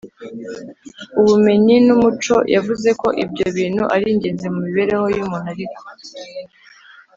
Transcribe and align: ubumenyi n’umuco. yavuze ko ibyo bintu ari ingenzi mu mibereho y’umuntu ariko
ubumenyi 1.19 1.75
n’umuco. 1.85 2.35
yavuze 2.55 2.89
ko 3.01 3.07
ibyo 3.23 3.45
bintu 3.57 3.83
ari 3.95 4.05
ingenzi 4.13 4.45
mu 4.53 4.59
mibereho 4.65 5.05
y’umuntu 5.15 5.47
ariko 5.55 5.81